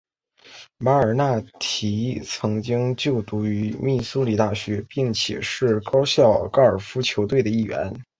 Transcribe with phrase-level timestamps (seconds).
[0.79, 8.03] 马尔纳提曾经就读于密苏里大学并且是学校高尔夫球队的一员。